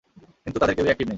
[0.43, 1.09] কিন্তু তাদের কেউই এক্টিভ নেই।